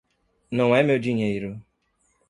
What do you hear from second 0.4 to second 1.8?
Não é meu dinheiro!